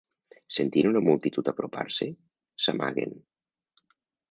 Sentint 0.53 0.89
una 0.91 1.01
multitud 1.07 1.51
apropar-se, 1.51 2.09
s'amaguen. 2.65 3.17